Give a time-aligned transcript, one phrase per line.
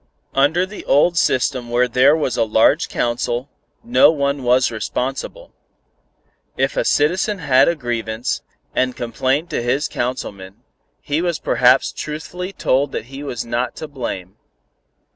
[0.33, 3.51] "Under the old system when there was a large council,
[3.83, 5.53] no one was responsible.
[6.57, 8.41] If a citizen had a grievance,
[8.75, 10.63] and complained to his councilman,
[11.01, 14.37] he was perhaps truthfully told that he was not to blame.